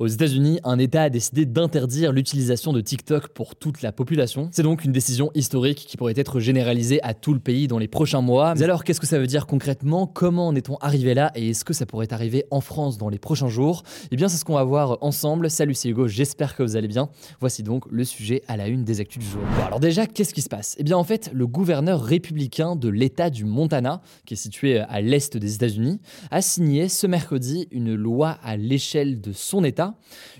[0.00, 4.48] Aux États-Unis, un État a décidé d'interdire l'utilisation de TikTok pour toute la population.
[4.50, 7.86] C'est donc une décision historique qui pourrait être généralisée à tout le pays dans les
[7.86, 8.56] prochains mois.
[8.56, 10.08] Mais alors, qu'est-ce que ça veut dire concrètement?
[10.08, 11.30] Comment en est-on arrivé là?
[11.36, 13.84] Et est-ce que ça pourrait arriver en France dans les prochains jours?
[14.10, 15.48] Eh bien, c'est ce qu'on va voir ensemble.
[15.48, 17.08] Salut, c'est Hugo, j'espère que vous allez bien.
[17.38, 19.42] Voici donc le sujet à la une des actus du jour.
[19.64, 20.74] Alors déjà, qu'est-ce qui se passe?
[20.80, 25.00] Eh bien, en fait, le gouverneur républicain de l'État du Montana, qui est situé à
[25.00, 26.00] l'est des États-Unis,
[26.32, 29.83] a signé ce mercredi une loi à l'échelle de son État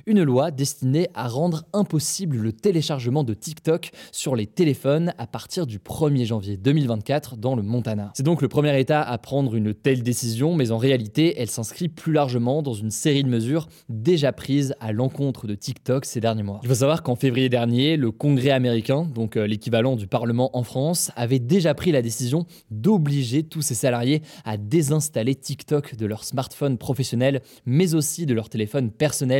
[0.07, 5.67] une loi destinée à rendre impossible le téléchargement de TikTok sur les téléphones à partir
[5.67, 8.13] du 1er janvier 2024 dans le Montana.
[8.15, 11.89] C'est donc le premier État à prendre une telle décision, mais en réalité, elle s'inscrit
[11.89, 16.43] plus largement dans une série de mesures déjà prises à l'encontre de TikTok ces derniers
[16.43, 16.61] mois.
[16.63, 20.63] Il faut savoir qu'en février dernier, le Congrès américain, donc euh, l'équivalent du Parlement en
[20.63, 26.25] France, avait déjà pris la décision d'obliger tous ses salariés à désinstaller TikTok de leur
[26.25, 29.34] smartphone professionnel, mais aussi de leur téléphone personnel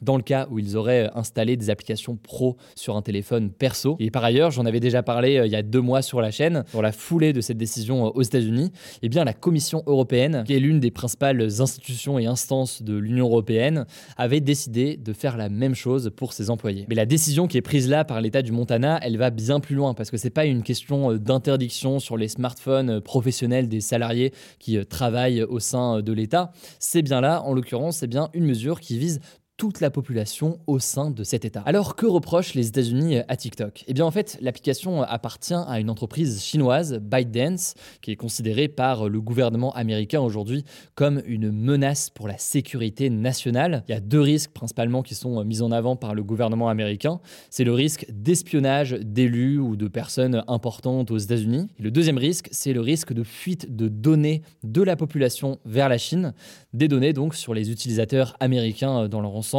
[0.00, 3.96] dans le cas où ils auraient installé des applications pro sur un téléphone perso.
[3.98, 6.30] Et par ailleurs, j'en avais déjà parlé euh, il y a deux mois sur la
[6.30, 10.44] chaîne, dans la foulée de cette décision euh, aux États-Unis, eh bien la Commission européenne,
[10.46, 15.36] qui est l'une des principales institutions et instances de l'Union européenne, avait décidé de faire
[15.36, 16.86] la même chose pour ses employés.
[16.88, 19.74] Mais la décision qui est prise là par l'État du Montana, elle va bien plus
[19.74, 24.32] loin parce que c'est pas une question euh, d'interdiction sur les smartphones professionnels des salariés
[24.58, 26.52] qui travaillent au sein de l'État.
[26.78, 29.20] C'est bien là, en l'occurrence, c'est bien une mesure qui vise
[29.60, 31.62] toute la population au sein de cet État.
[31.66, 33.84] Alors que reprochent les États-Unis à TikTok?
[33.88, 39.10] Eh bien en fait, l'application appartient à une entreprise chinoise, ByteDance, qui est considérée par
[39.10, 40.64] le gouvernement américain aujourd'hui
[40.94, 43.84] comme une menace pour la sécurité nationale.
[43.86, 47.20] Il y a deux risques principalement qui sont mis en avant par le gouvernement américain.
[47.50, 51.66] C'est le risque d'espionnage d'élus ou de personnes importantes aux États-Unis.
[51.78, 55.98] Le deuxième risque, c'est le risque de fuite de données de la population vers la
[55.98, 56.32] Chine,
[56.72, 59.49] des données donc sur les utilisateurs américains dans leur ensemble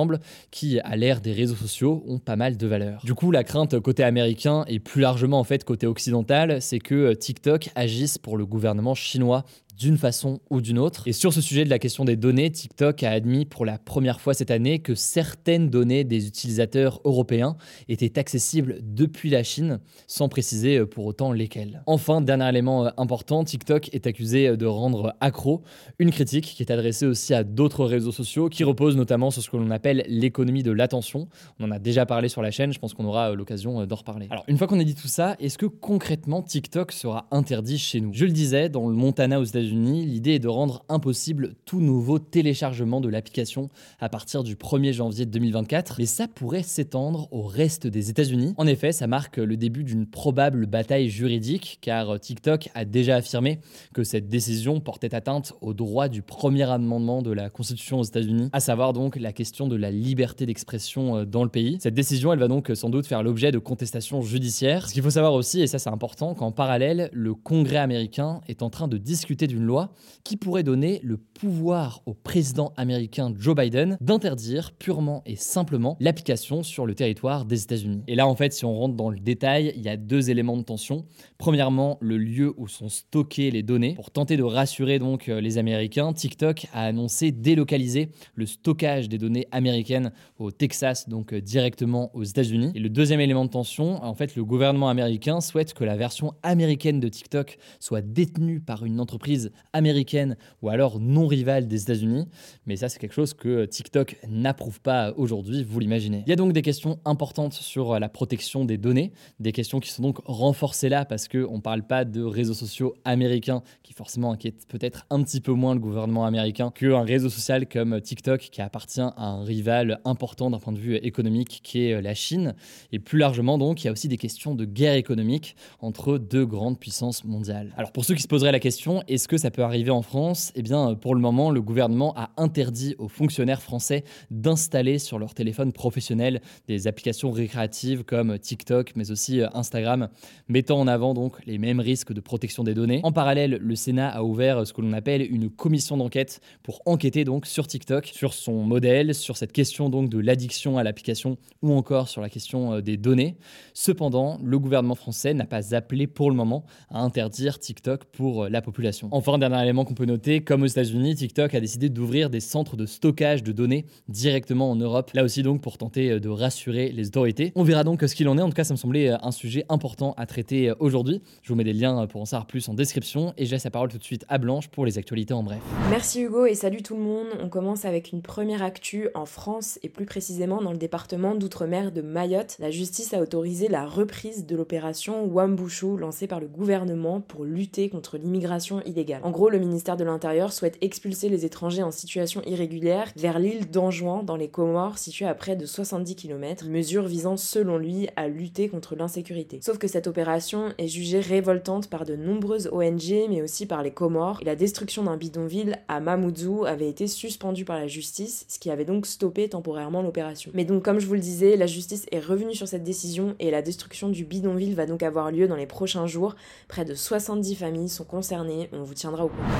[0.51, 3.01] qui, à l'ère des réseaux sociaux, ont pas mal de valeur.
[3.03, 7.13] Du coup, la crainte côté américain et plus largement en fait côté occidental, c'est que
[7.13, 9.45] TikTok agisse pour le gouvernement chinois
[9.81, 11.07] d'une façon ou d'une autre.
[11.07, 14.21] Et sur ce sujet de la question des données, TikTok a admis pour la première
[14.21, 17.57] fois cette année que certaines données des utilisateurs européens
[17.89, 21.81] étaient accessibles depuis la Chine, sans préciser euh, pour autant lesquelles.
[21.87, 25.63] Enfin, dernier élément euh, important, TikTok est accusé euh, de rendre accro,
[25.97, 29.49] une critique qui est adressée aussi à d'autres réseaux sociaux qui reposent notamment sur ce
[29.49, 31.27] que l'on appelle l'économie de l'attention.
[31.59, 34.27] On en a déjà parlé sur la chaîne, je pense qu'on aura l'occasion d'en reparler.
[34.29, 37.99] Alors, une fois qu'on a dit tout ça, est-ce que concrètement TikTok sera interdit chez
[37.99, 38.13] nous?
[38.13, 42.19] Je le disais, dans le Montana aux États-Unis, l'idée est de rendre impossible tout nouveau
[42.19, 47.87] téléchargement de l'application à partir du 1er janvier 2024, mais ça pourrait s'étendre au reste
[47.87, 48.53] des États-Unis.
[48.57, 53.59] En effet, ça marque le début d'une probable bataille juridique, car TikTok a déjà affirmé
[53.93, 58.49] que cette décision portait atteinte au droit du premier amendement de la Constitution aux États-Unis,
[58.53, 61.77] à savoir donc la question de la liberté d'expression euh, dans le pays.
[61.79, 64.87] Cette décision, elle va donc sans doute faire l'objet de contestations judiciaires.
[64.87, 68.61] Ce qu'il faut savoir aussi, et ça c'est important, qu'en parallèle, le Congrès américain est
[68.61, 73.55] en train de discuter d'une loi qui pourrait donner le pouvoir au président américain Joe
[73.55, 78.03] Biden d'interdire purement et simplement l'application sur le territoire des États-Unis.
[78.07, 80.57] Et là, en fait, si on rentre dans le détail, il y a deux éléments
[80.57, 81.05] de tension.
[81.37, 83.95] Premièrement, le lieu où sont stockées les données.
[83.95, 89.17] Pour tenter de rassurer donc euh, les Américains, TikTok a annoncé délocaliser le stockage des
[89.17, 92.71] données américaines au Texas, donc euh, directement aux États-Unis.
[92.75, 96.33] Et le deuxième élément de tension, en fait, le gouvernement américain souhaite que la version
[96.43, 99.40] américaine de TikTok soit détenue par une entreprise
[99.73, 102.25] américaine ou alors non rivale des États-Unis.
[102.65, 106.23] Mais ça, c'est quelque chose que TikTok n'approuve pas aujourd'hui, vous l'imaginez.
[106.25, 109.89] Il y a donc des questions importantes sur la protection des données, des questions qui
[109.89, 114.31] sont donc renforcées là parce qu'on ne parle pas de réseaux sociaux américains qui forcément
[114.31, 118.61] inquiètent peut-être un petit peu moins le gouvernement américain qu'un réseau social comme TikTok qui
[118.61, 122.53] appartient à un rival important d'un point de vue économique qui est la Chine.
[122.91, 126.45] Et plus largement donc, il y a aussi des questions de guerre économique entre deux
[126.45, 127.73] grandes puissances mondiales.
[127.77, 130.51] Alors pour ceux qui se poseraient la question, est-ce que ça peut arriver en France
[130.55, 135.33] Eh bien, pour le moment, le gouvernement a interdit aux fonctionnaires français d'installer sur leur
[135.33, 140.09] téléphone professionnel des applications récréatives comme TikTok, mais aussi euh, Instagram,
[140.49, 142.99] mettant en avant donc les mêmes risques de protection des données.
[143.03, 147.23] En parallèle, le Sénat a ouvert ce que l'on appelle une commission d'enquête pour enquêter
[147.23, 151.71] donc sur TikTok, sur son modèle, sur cette question donc de l'addiction à l'application ou
[151.71, 153.37] encore sur la question euh, des données.
[153.73, 158.49] Cependant, le gouvernement français n'a pas appelé pour le moment à interdire TikTok pour euh,
[158.49, 159.07] la population.
[159.21, 162.75] Enfin, dernier élément qu'on peut noter, comme aux États-Unis, TikTok a décidé d'ouvrir des centres
[162.75, 166.91] de stockage de données directement en Europe, là aussi donc pour tenter euh, de rassurer
[166.91, 167.51] les autorités.
[167.53, 168.41] On verra donc ce qu'il en est.
[168.41, 171.21] En tout cas, ça me semblait un sujet important à traiter aujourd'hui.
[171.43, 173.69] Je vous mets des liens pour en savoir plus en description et je laisse la
[173.69, 175.59] parole tout de suite à Blanche pour les actualités en bref.
[175.91, 177.27] Merci Hugo et salut tout le monde.
[177.43, 181.91] On commence avec une première actu en France et plus précisément dans le département d'outre-mer
[181.91, 182.55] de Mayotte.
[182.57, 187.87] La justice a autorisé la reprise de l'opération Wambushu lancée par le gouvernement pour lutter
[187.87, 189.10] contre l'immigration illégale.
[189.23, 193.69] En gros, le ministère de l'Intérieur souhaite expulser les étrangers en situation irrégulière vers l'île
[193.69, 198.27] d'Anjouan dans les Comores située à près de 70 km, mesure visant selon lui à
[198.27, 199.59] lutter contre l'insécurité.
[199.61, 203.91] Sauf que cette opération est jugée révoltante par de nombreuses ONG mais aussi par les
[203.91, 208.59] Comores et la destruction d'un bidonville à Mamoudzou avait été suspendue par la justice, ce
[208.59, 210.51] qui avait donc stoppé temporairement l'opération.
[210.53, 213.51] Mais donc comme je vous le disais, la justice est revenue sur cette décision et
[213.51, 216.35] la destruction du bidonville va donc avoir lieu dans les prochains jours.
[216.67, 218.93] Près de 70 familles sont concernées, on vous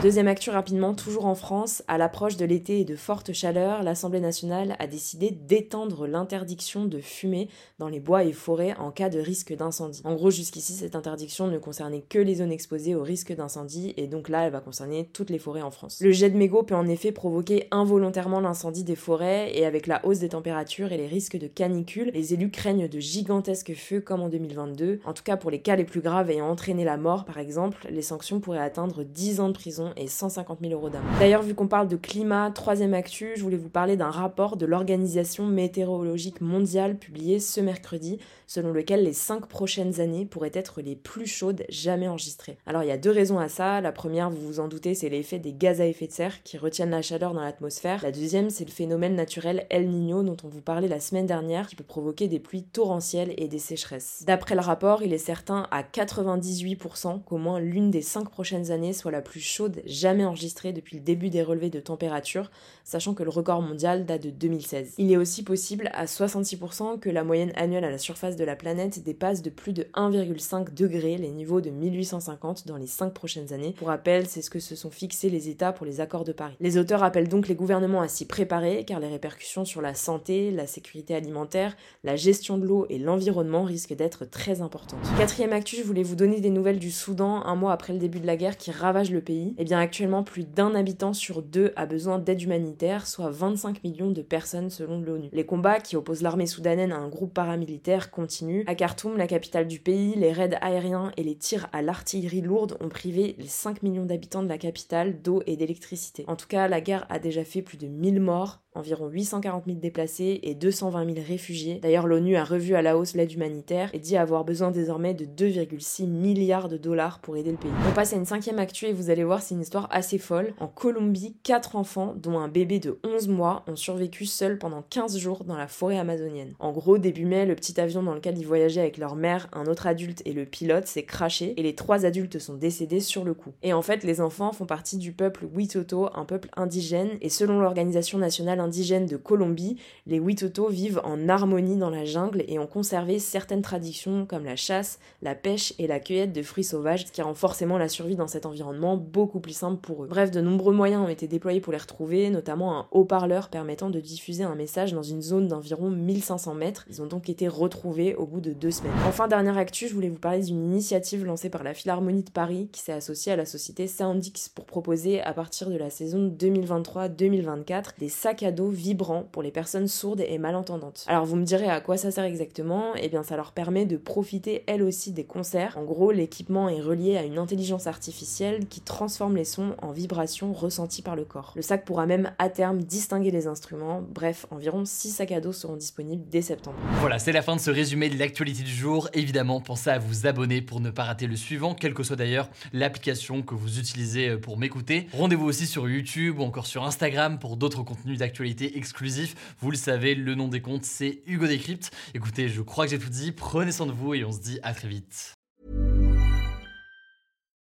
[0.02, 4.20] Deuxième actu rapidement, toujours en France, à l'approche de l'été et de fortes chaleurs, l'Assemblée
[4.20, 7.50] nationale a décidé d'étendre l'interdiction de fumer
[7.80, 10.02] dans les bois et forêts en cas de risque d'incendie.
[10.04, 14.08] En gros, jusqu'ici, cette interdiction ne concernait que les zones exposées au risque d'incendie et
[14.08, 16.00] donc là, elle va concerner toutes les forêts en France.
[16.02, 20.06] Le jet de mégots peut en effet provoquer involontairement l'incendie des forêts et avec la
[20.06, 24.22] hausse des températures et les risques de canicule, les élus craignent de gigantesques feux comme
[24.22, 25.00] en 2022.
[25.06, 27.88] En tout cas, pour les cas les plus graves ayant entraîné la mort, par exemple,
[27.90, 31.18] les sanctions pourraient atteindre 10 ans de prison et 150 000 euros d'amende.
[31.20, 34.66] D'ailleurs, vu qu'on parle de climat, troisième actu, je voulais vous parler d'un rapport de
[34.66, 40.96] l'Organisation météorologique mondiale publié ce mercredi, selon lequel les 5 prochaines années pourraient être les
[40.96, 42.58] plus chaudes jamais enregistrées.
[42.66, 43.80] Alors, il y a deux raisons à ça.
[43.80, 46.58] La première, vous vous en doutez, c'est l'effet des gaz à effet de serre qui
[46.58, 48.04] retiennent la chaleur dans l'atmosphère.
[48.04, 51.68] La deuxième, c'est le phénomène naturel El Niño dont on vous parlait la semaine dernière
[51.68, 54.24] qui peut provoquer des pluies torrentielles et des sécheresses.
[54.26, 58.94] D'après le rapport, il est certain à 98% qu'au moins l'une des 5 prochaines années
[58.94, 62.52] soit la plus chaude jamais enregistrée depuis le début des relevés de température,
[62.84, 64.96] sachant que le record mondial date de 2016.
[64.98, 68.56] Il est aussi possible à 66% que la moyenne annuelle à la surface de la
[68.56, 73.54] planète dépasse de plus de 1,5 degré les niveaux de 1850 dans les 5 prochaines
[73.54, 73.74] années.
[73.78, 76.56] Pour rappel, c'est ce que se sont fixés les États pour les accords de Paris.
[76.60, 80.52] Les auteurs appellent donc les gouvernements à s'y préparer car les répercussions sur la santé,
[80.52, 85.00] la sécurité alimentaire, la gestion de l'eau et l'environnement risquent d'être très importantes.
[85.18, 88.20] Quatrième actu, je voulais vous donner des nouvelles du Soudan un mois après le début
[88.20, 89.50] de la guerre qui ravage le pays.
[89.50, 93.84] Et eh bien actuellement, plus d'un habitant sur deux a besoin d'aide humanitaire, soit 25
[93.84, 95.30] millions de personnes selon l'ONU.
[95.32, 98.64] Les combats qui opposent l'armée soudanaise à un groupe paramilitaire continuent.
[98.68, 102.78] À Khartoum, la capitale du pays, les raids aériens et les tirs à l'artillerie lourde
[102.82, 106.26] ont privé les 5 millions d'habitants de la capitale d'eau et d'électricité.
[106.28, 109.80] En tout cas, la guerre a déjà fait plus de 1000 morts environ 840 000
[109.80, 111.80] déplacés et 220 000 réfugiés.
[111.82, 115.26] D'ailleurs, l'ONU a revu à la hausse l'aide humanitaire et dit avoir besoin désormais de
[115.26, 117.72] 2,6 milliards de dollars pour aider le pays.
[117.90, 120.54] On passe à une cinquième actu vous allez voir, c'est une histoire assez folle.
[120.60, 125.18] En Colombie, 4 enfants, dont un bébé de 11 mois, ont survécu seuls pendant 15
[125.18, 126.54] jours dans la forêt amazonienne.
[126.60, 129.66] En gros, début mai, le petit avion dans lequel ils voyageaient avec leur mère, un
[129.66, 133.34] autre adulte et le pilote s'est craché et les trois adultes sont décédés sur le
[133.34, 133.52] coup.
[133.64, 137.60] Et en fait, les enfants font partie du peuple Witoto, un peuple indigène, et selon
[137.60, 139.78] l'Organisation nationale indigènes de Colombie,
[140.08, 144.56] les Witoto vivent en harmonie dans la jungle et ont conservé certaines traditions comme la
[144.56, 148.16] chasse, la pêche et la cueillette de fruits sauvages, ce qui rend forcément la survie
[148.16, 150.08] dans cet environnement beaucoup plus simple pour eux.
[150.08, 154.00] Bref, de nombreux moyens ont été déployés pour les retrouver, notamment un haut-parleur permettant de
[154.00, 156.86] diffuser un message dans une zone d'environ 1500 mètres.
[156.90, 158.92] Ils ont donc été retrouvés au bout de deux semaines.
[159.08, 162.70] Enfin, dernière actu, je voulais vous parler d'une initiative lancée par la Philharmonie de Paris
[162.72, 168.00] qui s'est associée à la société Soundix pour proposer à partir de la saison 2023-2024
[168.00, 171.06] des sacs à vibrant pour les personnes sourdes et malentendantes.
[171.08, 172.94] Alors vous me direz à quoi ça sert exactement?
[172.96, 175.78] Eh bien ça leur permet de profiter elles aussi des concerts.
[175.78, 180.54] En gros, l'équipement est relié à une intelligence artificielle qui transforme les sons en vibrations
[180.54, 181.52] ressenties par le corps.
[181.58, 184.02] Le sac pourra même à terme distinguer les instruments.
[184.02, 186.78] Bref, environ 6 sacs à dos seront disponibles dès septembre.
[187.02, 189.10] Voilà, c'est la fin de ce résumé de l'actualité du jour.
[189.14, 192.50] Évidemment, pensez à vous abonner pour ne pas rater le suivant, quelle que soit d'ailleurs
[192.72, 195.08] l'application que vous utilisez pour m'écouter.
[195.14, 199.36] Rendez-vous aussi sur YouTube ou encore sur Instagram pour d'autres contenus d'actualité exclusif.
[199.60, 201.92] Vous le savez, le nom des comptes, c'est Hugo Décrypte.
[202.14, 203.34] Écoutez, je crois que j'ai tout dit.
[203.34, 205.41] Prenez soin de vous et on se dit à très vite.